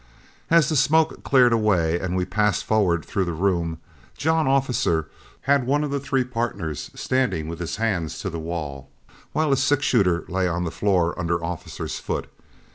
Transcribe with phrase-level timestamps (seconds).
[0.49, 3.77] As the smoke cleared away and we passed forward through the room,
[4.17, 8.89] John Officer had one of the three pardners standing with his hands to the wall,
[9.31, 12.31] while his six shooter lay on the floor under Officer's foot.